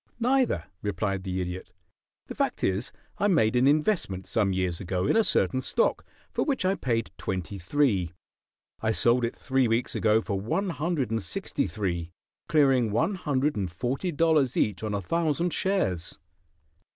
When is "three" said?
7.59-8.11, 9.35-9.67, 11.67-12.09